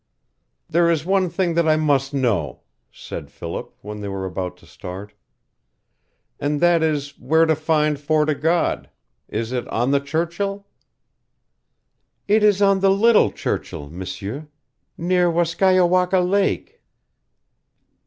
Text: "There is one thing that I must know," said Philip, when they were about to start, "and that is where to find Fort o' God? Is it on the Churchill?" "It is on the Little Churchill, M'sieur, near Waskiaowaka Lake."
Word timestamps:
"There 0.67 0.89
is 0.89 1.05
one 1.05 1.29
thing 1.29 1.53
that 1.53 1.67
I 1.67 1.75
must 1.75 2.11
know," 2.11 2.61
said 2.91 3.29
Philip, 3.29 3.71
when 3.83 3.99
they 4.01 4.07
were 4.07 4.25
about 4.25 4.57
to 4.57 4.65
start, 4.65 5.13
"and 6.39 6.59
that 6.59 6.81
is 6.81 7.19
where 7.19 7.45
to 7.45 7.55
find 7.55 7.99
Fort 7.99 8.27
o' 8.27 8.33
God? 8.33 8.89
Is 9.27 9.51
it 9.51 9.67
on 9.67 9.91
the 9.91 9.99
Churchill?" 9.99 10.65
"It 12.27 12.41
is 12.41 12.63
on 12.63 12.79
the 12.79 12.89
Little 12.89 13.31
Churchill, 13.31 13.91
M'sieur, 13.91 14.47
near 14.97 15.29
Waskiaowaka 15.29 16.17
Lake." 16.19 16.81